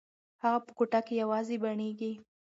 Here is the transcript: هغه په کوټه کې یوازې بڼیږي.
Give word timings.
هغه 0.43 0.59
په 0.65 0.71
کوټه 0.77 0.99
کې 1.05 1.13
یوازې 1.23 1.55
بڼیږي. 1.63 2.13